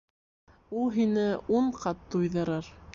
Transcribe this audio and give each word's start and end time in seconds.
Ул 0.79 0.89
һине 0.97 1.27
ун 1.59 1.71
ҡат 1.85 2.05
туйҙырыр. 2.15 2.77